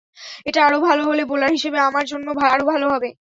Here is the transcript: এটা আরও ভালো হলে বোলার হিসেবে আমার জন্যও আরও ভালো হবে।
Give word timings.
এটা 0.45 0.59
আরও 0.67 0.77
ভালো 0.87 1.01
হলে 1.09 1.23
বোলার 1.29 1.51
হিসেবে 1.51 1.77
আমার 1.81 2.05
জন্যও 2.11 2.33
আরও 2.47 2.65
ভালো 2.71 2.85
হবে। 2.93 3.09